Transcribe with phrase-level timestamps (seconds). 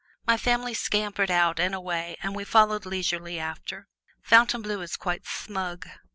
[0.25, 3.87] My family scampered out and away and we followed leisurely after.
[4.23, 5.87] Fontainebleau is quite smug.